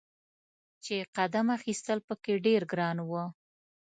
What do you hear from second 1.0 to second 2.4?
قدم اخیستل په کې